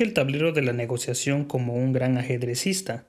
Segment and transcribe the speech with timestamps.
[0.00, 3.06] el tablero de la negociación como un gran ajedrecista.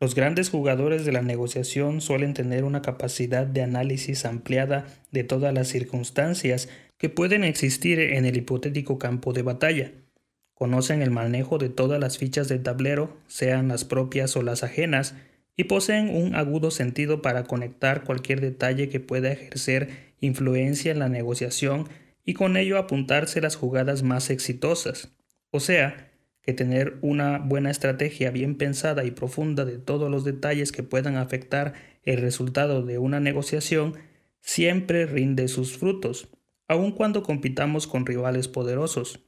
[0.00, 5.54] Los grandes jugadores de la negociación suelen tener una capacidad de análisis ampliada de todas
[5.54, 9.92] las circunstancias que pueden existir en el hipotético campo de batalla.
[10.54, 15.14] Conocen el manejo de todas las fichas del tablero, sean las propias o las ajenas,
[15.56, 21.08] y poseen un agudo sentido para conectar cualquier detalle que pueda ejercer influencia en la
[21.08, 21.88] negociación
[22.24, 25.10] y con ello apuntarse las jugadas más exitosas.
[25.54, 26.10] O sea,
[26.42, 31.16] que tener una buena estrategia bien pensada y profunda de todos los detalles que puedan
[31.16, 33.94] afectar el resultado de una negociación
[34.40, 36.28] siempre rinde sus frutos,
[36.66, 39.20] aun cuando compitamos con rivales poderosos.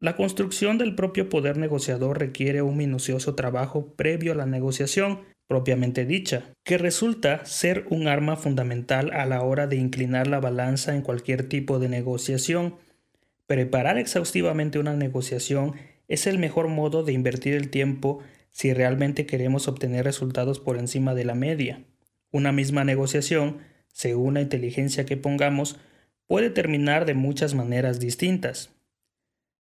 [0.00, 6.04] La construcción del propio poder negociador requiere un minucioso trabajo previo a la negociación propiamente
[6.04, 11.00] dicha, que resulta ser un arma fundamental a la hora de inclinar la balanza en
[11.00, 12.76] cualquier tipo de negociación.
[13.52, 15.74] Preparar exhaustivamente una negociación
[16.08, 21.14] es el mejor modo de invertir el tiempo si realmente queremos obtener resultados por encima
[21.14, 21.84] de la media.
[22.30, 23.58] Una misma negociación,
[23.88, 25.76] según la inteligencia que pongamos,
[26.26, 28.70] puede terminar de muchas maneras distintas.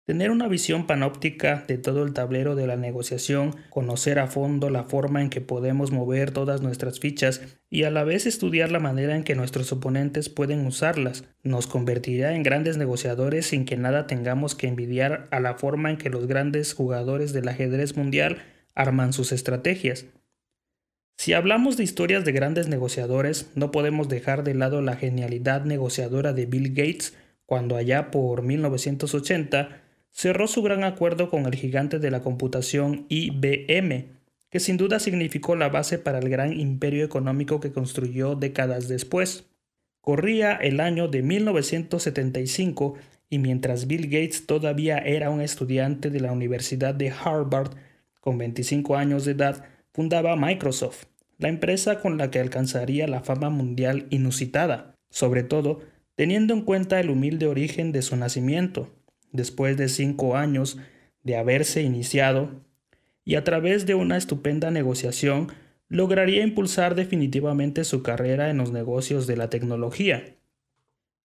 [0.07, 4.85] Tener una visión panóptica de todo el tablero de la negociación, conocer a fondo la
[4.85, 9.17] forma en que podemos mover todas nuestras fichas y a la vez estudiar la manera
[9.17, 14.55] en que nuestros oponentes pueden usarlas, nos convertirá en grandes negociadores sin que nada tengamos
[14.55, 18.43] que envidiar a la forma en que los grandes jugadores del ajedrez mundial
[18.75, 20.05] arman sus estrategias.
[21.17, 26.35] Si hablamos de historias de grandes negociadores, no podemos dejar de lado la genialidad negociadora
[26.35, 29.84] de Bill Gates cuando allá por 1980
[30.15, 34.07] cerró su gran acuerdo con el gigante de la computación IBM,
[34.49, 39.47] que sin duda significó la base para el gran imperio económico que construyó décadas después.
[40.01, 42.95] Corría el año de 1975
[43.29, 47.73] y mientras Bill Gates todavía era un estudiante de la Universidad de Harvard,
[48.21, 51.07] con 25 años de edad, fundaba Microsoft,
[51.39, 55.81] la empresa con la que alcanzaría la fama mundial inusitada, sobre todo
[56.15, 58.89] teniendo en cuenta el humilde origen de su nacimiento,
[59.35, 60.79] después de cinco años
[61.23, 62.63] de haberse iniciado,
[63.25, 65.49] y a través de una estupenda negociación
[65.89, 70.37] lograría impulsar definitivamente su carrera en los negocios de la tecnología.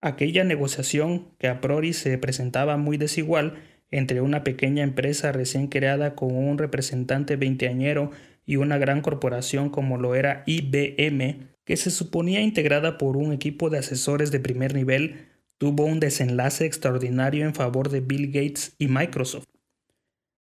[0.01, 3.55] Aquella negociación que a priori se presentaba muy desigual
[3.91, 8.11] entre una pequeña empresa recién creada con un representante veinteañero
[8.45, 13.71] y una gran corporación como lo era IBM, que se suponía integrada por un equipo
[13.71, 15.27] de asesores de primer nivel,
[15.59, 19.47] tuvo un desenlace extraordinario en favor de Bill Gates y Microsoft.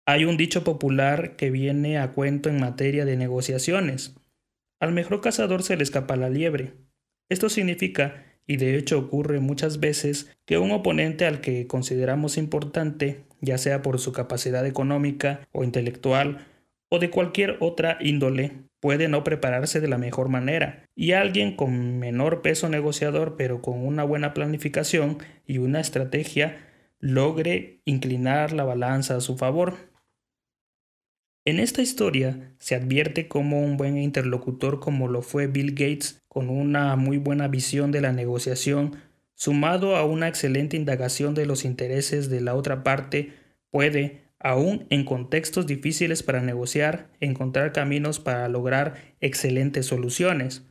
[0.06, 4.16] Hay un dicho popular que viene a cuento en materia de negociaciones.
[4.80, 6.74] Al mejor cazador se le escapa la liebre.
[7.30, 13.26] Esto significa, y de hecho ocurre muchas veces, que un oponente al que consideramos importante,
[13.42, 16.48] ya sea por su capacidad económica o intelectual,
[16.90, 22.00] o de cualquier otra índole, puede no prepararse de la mejor manera, y alguien con
[22.00, 26.58] menor peso negociador pero con una buena planificación y una estrategia
[27.00, 29.90] logre inclinar la balanza a su favor.
[31.46, 36.50] En esta historia se advierte como un buen interlocutor como lo fue Bill Gates, con
[36.50, 38.98] una muy buena visión de la negociación,
[39.34, 43.34] sumado a una excelente indagación de los intereses de la otra parte,
[43.72, 50.66] puede, Aún en contextos difíciles para negociar, encontrar caminos para lograr excelentes soluciones.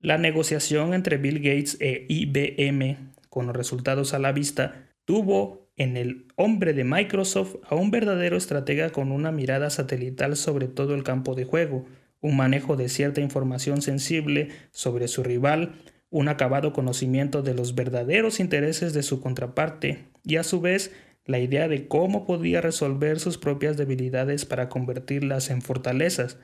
[0.00, 5.98] La negociación entre Bill Gates e IBM, con los resultados a la vista, tuvo en
[5.98, 11.02] el hombre de Microsoft a un verdadero estratega con una mirada satelital sobre todo el
[11.02, 11.84] campo de juego,
[12.20, 15.74] un manejo de cierta información sensible sobre su rival,
[16.08, 20.92] un acabado conocimiento de los verdaderos intereses de su contraparte y a su vez
[21.26, 26.38] la idea de cómo podía resolver sus propias debilidades para convertirlas en fortalezas.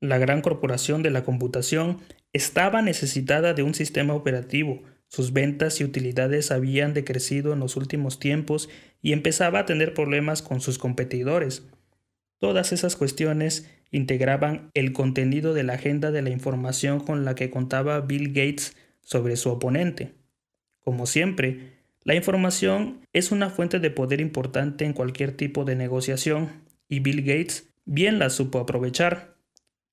[0.00, 1.98] La gran corporación de la computación
[2.32, 4.82] estaba necesitada de un sistema operativo,
[5.14, 8.68] sus ventas y utilidades habían decrecido en los últimos tiempos
[9.00, 11.64] y empezaba a tener problemas con sus competidores.
[12.40, 17.48] Todas esas cuestiones integraban el contenido de la agenda de la información con la que
[17.48, 20.14] contaba Bill Gates sobre su oponente.
[20.80, 21.73] Como siempre,
[22.04, 26.50] la información es una fuente de poder importante en cualquier tipo de negociación
[26.86, 29.36] y Bill Gates bien la supo aprovechar.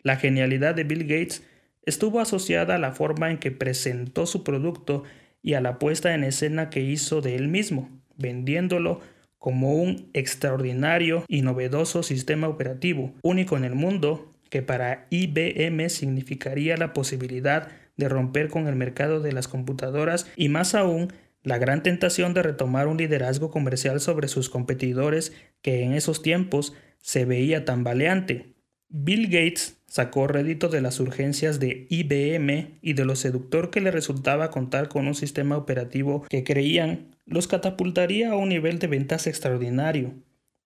[0.03, 1.43] La genialidad de Bill Gates
[1.83, 5.03] estuvo asociada a la forma en que presentó su producto
[5.41, 8.99] y a la puesta en escena que hizo de él mismo, vendiéndolo
[9.37, 16.75] como un extraordinario y novedoso sistema operativo, único en el mundo, que para IBM significaría
[16.75, 21.13] la posibilidad de romper con el mercado de las computadoras y más aún
[21.43, 26.73] la gran tentación de retomar un liderazgo comercial sobre sus competidores que en esos tiempos
[26.99, 28.53] se veía tambaleante.
[28.89, 33.91] Bill Gates sacó rédito de las urgencias de IBM y de lo seductor que le
[33.91, 39.27] resultaba contar con un sistema operativo que creían los catapultaría a un nivel de ventas
[39.27, 40.13] extraordinario.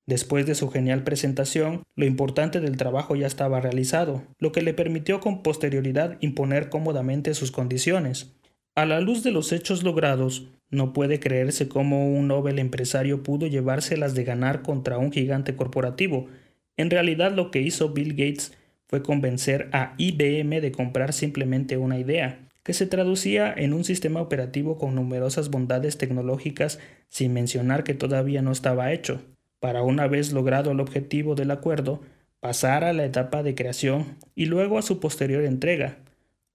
[0.07, 4.73] Después de su genial presentación, lo importante del trabajo ya estaba realizado, lo que le
[4.73, 8.35] permitió con posterioridad imponer cómodamente sus condiciones.
[8.75, 13.47] A la luz de los hechos logrados, no puede creerse cómo un Nobel empresario pudo
[13.47, 16.27] llevárselas de ganar contra un gigante corporativo.
[16.75, 18.51] En realidad lo que hizo Bill Gates
[18.87, 24.19] fue convencer a IBM de comprar simplemente una idea, que se traducía en un sistema
[24.19, 29.21] operativo con numerosas bondades tecnológicas sin mencionar que todavía no estaba hecho,
[29.61, 32.01] para una vez logrado el objetivo del acuerdo,
[32.41, 35.99] pasar a la etapa de creación y luego a su posterior entrega,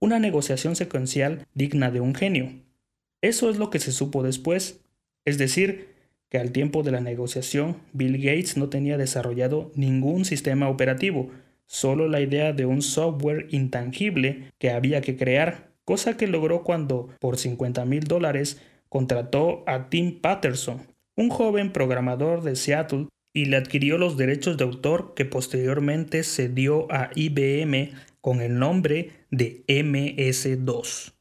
[0.01, 2.51] una negociación secuencial digna de un genio.
[3.21, 4.81] Eso es lo que se supo después,
[5.25, 5.89] es decir,
[6.27, 11.29] que al tiempo de la negociación Bill Gates no tenía desarrollado ningún sistema operativo,
[11.67, 17.09] solo la idea de un software intangible que había que crear, cosa que logró cuando,
[17.19, 18.59] por 50 mil dólares,
[18.89, 20.81] contrató a Tim Patterson,
[21.15, 26.49] un joven programador de Seattle, y le adquirió los derechos de autor que posteriormente se
[26.49, 31.13] dio a IBM con el nombre de MS2.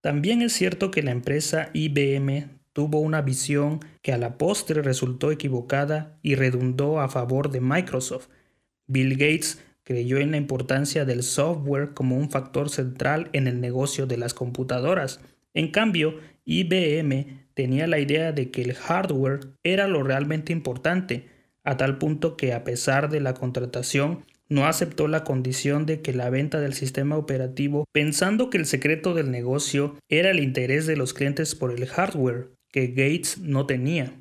[0.00, 5.32] También es cierto que la empresa IBM tuvo una visión que a la postre resultó
[5.32, 8.28] equivocada y redundó a favor de Microsoft.
[8.86, 14.06] Bill Gates creyó en la importancia del software como un factor central en el negocio
[14.06, 15.20] de las computadoras.
[15.54, 21.26] En cambio, IBM tenía la idea de que el hardware era lo realmente importante,
[21.64, 26.12] a tal punto que a pesar de la contratación no aceptó la condición de que
[26.12, 30.96] la venta del sistema operativo, pensando que el secreto del negocio era el interés de
[30.96, 34.12] los clientes por el hardware, que Gates no tenía.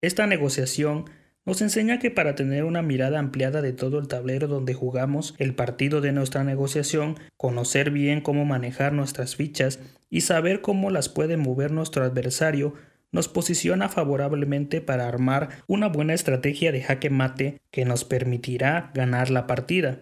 [0.00, 1.06] Esta negociación
[1.44, 5.54] nos enseña que para tener una mirada ampliada de todo el tablero donde jugamos el
[5.54, 11.36] partido de nuestra negociación, conocer bien cómo manejar nuestras fichas y saber cómo las puede
[11.36, 12.74] mover nuestro adversario,
[13.12, 19.30] nos posiciona favorablemente para armar una buena estrategia de jaque mate que nos permitirá ganar
[19.30, 20.00] la partida.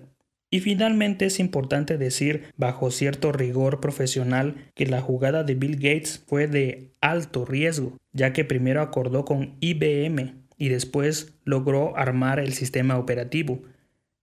[0.53, 6.25] Y finalmente es importante decir, bajo cierto rigor profesional, que la jugada de Bill Gates
[6.27, 12.53] fue de alto riesgo, ya que primero acordó con IBM y después logró armar el
[12.53, 13.63] sistema operativo.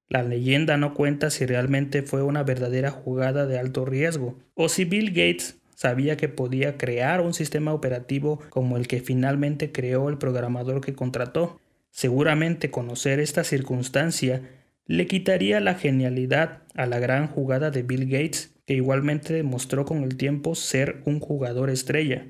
[0.09, 4.83] La leyenda no cuenta si realmente fue una verdadera jugada de alto riesgo, o si
[4.83, 10.17] Bill Gates sabía que podía crear un sistema operativo como el que finalmente creó el
[10.17, 11.59] programador que contrató.
[11.91, 14.41] Seguramente conocer esta circunstancia
[14.87, 20.01] le quitaría la genialidad a la gran jugada de Bill Gates, que igualmente demostró con
[20.01, 22.25] el tiempo ser un jugador estrella.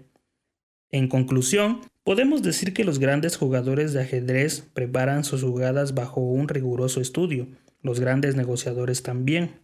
[0.91, 6.49] En conclusión, podemos decir que los grandes jugadores de ajedrez preparan sus jugadas bajo un
[6.49, 7.47] riguroso estudio,
[7.81, 9.61] los grandes negociadores también.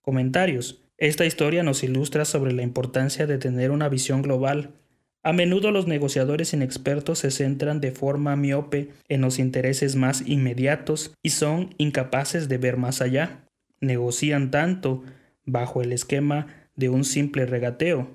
[0.00, 0.81] Comentarios.
[1.02, 4.70] Esta historia nos ilustra sobre la importancia de tener una visión global.
[5.24, 11.12] A menudo los negociadores inexpertos se centran de forma miope en los intereses más inmediatos
[11.20, 13.48] y son incapaces de ver más allá.
[13.80, 15.02] Negocian tanto
[15.44, 18.08] bajo el esquema de un simple regateo.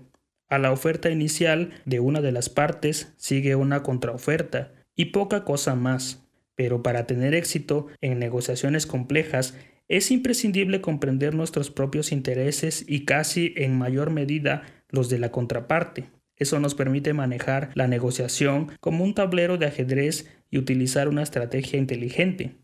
[0.48, 5.76] A la oferta inicial de una de las partes sigue una contraoferta y poca cosa
[5.76, 6.24] más.
[6.56, 9.56] Pero para tener éxito en negociaciones complejas
[9.88, 16.10] es imprescindible comprender nuestros propios intereses y casi en mayor medida los de la contraparte.
[16.36, 21.80] Eso nos permite manejar la negociación como un tablero de ajedrez y utilizar una estrategia
[21.80, 22.56] inteligente.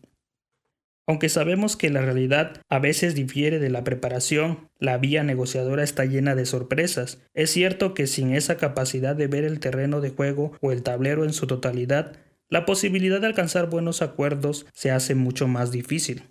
[1.06, 6.06] Aunque sabemos que la realidad a veces difiere de la preparación, la vía negociadora está
[6.06, 7.20] llena de sorpresas.
[7.34, 11.24] Es cierto que sin esa capacidad de ver el terreno de juego o el tablero
[11.24, 12.16] en su totalidad,
[12.48, 16.22] la posibilidad de alcanzar buenos acuerdos se hace mucho más difícil.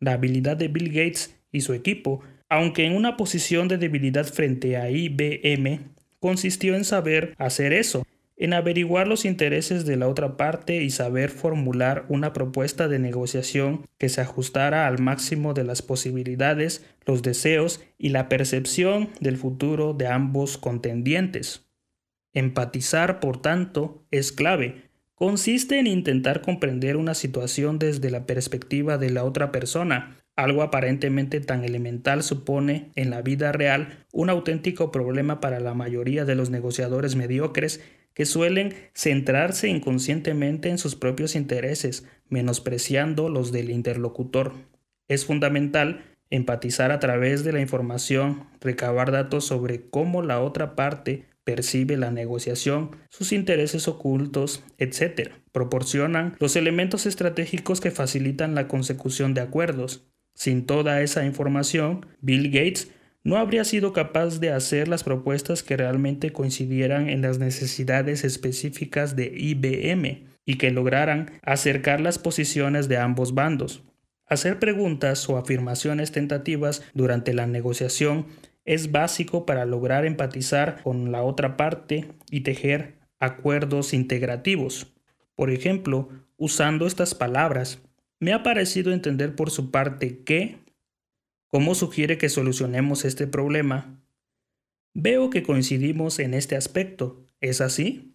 [0.00, 4.76] La habilidad de Bill Gates y su equipo, aunque en una posición de debilidad frente
[4.76, 5.80] a IBM,
[6.18, 8.04] consistió en saber hacer eso,
[8.36, 13.86] en averiguar los intereses de la otra parte y saber formular una propuesta de negociación
[13.98, 19.92] que se ajustara al máximo de las posibilidades, los deseos y la percepción del futuro
[19.92, 21.66] de ambos contendientes.
[22.32, 24.89] Empatizar, por tanto, es clave,
[25.20, 30.16] consiste en intentar comprender una situación desde la perspectiva de la otra persona.
[30.34, 36.24] Algo aparentemente tan elemental supone en la vida real un auténtico problema para la mayoría
[36.24, 37.82] de los negociadores mediocres
[38.14, 44.54] que suelen centrarse inconscientemente en sus propios intereses, menospreciando los del interlocutor.
[45.06, 51.26] Es fundamental empatizar a través de la información, recabar datos sobre cómo la otra parte
[51.44, 55.30] percibe la negociación, sus intereses ocultos, etc.
[55.52, 60.06] Proporcionan los elementos estratégicos que facilitan la consecución de acuerdos.
[60.34, 62.90] Sin toda esa información, Bill Gates
[63.22, 69.14] no habría sido capaz de hacer las propuestas que realmente coincidieran en las necesidades específicas
[69.16, 73.82] de IBM y que lograran acercar las posiciones de ambos bandos.
[74.26, 78.26] Hacer preguntas o afirmaciones tentativas durante la negociación
[78.64, 84.92] es básico para lograr empatizar con la otra parte y tejer acuerdos integrativos.
[85.34, 87.82] Por ejemplo, usando estas palabras,
[88.18, 90.58] me ha parecido entender por su parte que,
[91.48, 93.98] ¿cómo sugiere que solucionemos este problema?
[94.92, 98.12] Veo que coincidimos en este aspecto, ¿es así?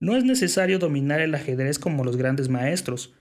[0.00, 3.14] No es necesario dominar el ajedrez como los grandes maestros,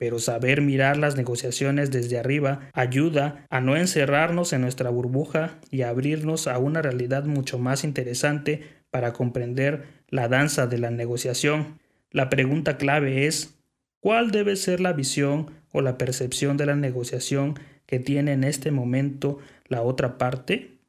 [0.00, 5.82] pero saber mirar las negociaciones desde arriba ayuda a no encerrarnos en nuestra burbuja y
[5.82, 11.78] a abrirnos a una realidad mucho más interesante para comprender la danza de la negociación.
[12.10, 13.58] La pregunta clave es,
[14.00, 18.70] ¿cuál debe ser la visión o la percepción de la negociación que tiene en este
[18.70, 19.38] momento
[19.68, 20.79] la otra parte?